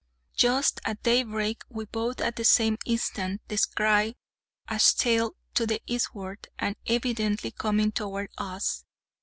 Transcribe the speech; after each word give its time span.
Just 0.35 0.81
at 0.83 1.03
daybreak 1.03 1.61
we 1.69 1.85
both 1.85 2.21
at 2.21 2.35
the 2.35 2.43
same 2.43 2.75
instant 2.87 3.39
descried 3.47 4.15
a 4.67 4.79
sail 4.79 5.35
to 5.53 5.67
the 5.67 5.79
eastward, 5.85 6.47
and 6.57 6.75
_evidently 6.87 7.55
coming 7.55 7.91
towards 7.91 8.33
us! 8.39 8.83